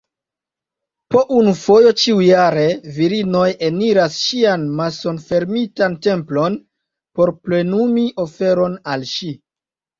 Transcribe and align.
Po 1.15 1.19
unu 1.39 1.51
fojo 1.59 1.91
ĉiujare, 2.03 2.63
virinoj 2.95 3.45
eniras 3.69 4.17
ŝian 4.23 4.65
mason-fermitan 4.81 6.01
templon 6.09 6.59
por 7.21 7.37
plenumi 7.47 8.11
oferon 8.29 8.83
al 8.97 9.11
ŝi. 9.17 9.35